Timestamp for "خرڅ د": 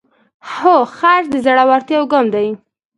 0.97-1.35